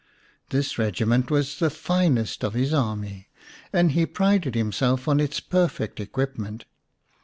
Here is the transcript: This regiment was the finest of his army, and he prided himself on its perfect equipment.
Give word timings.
This 0.49 0.79
regiment 0.79 1.29
was 1.29 1.59
the 1.59 1.69
finest 1.69 2.43
of 2.43 2.55
his 2.55 2.73
army, 2.73 3.27
and 3.71 3.91
he 3.91 4.07
prided 4.07 4.55
himself 4.55 5.07
on 5.07 5.19
its 5.19 5.39
perfect 5.39 5.99
equipment. 5.99 6.65